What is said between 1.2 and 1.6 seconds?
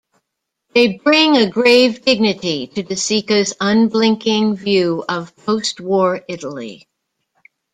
a